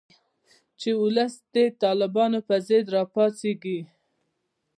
[0.79, 3.79] چې ولس د طالبانو په ضد راپاڅیږي